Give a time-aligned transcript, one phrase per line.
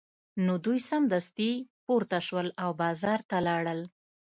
[0.45, 1.51] نو دوی سمدستي
[1.85, 3.79] پورته شول او بازار ته لاړل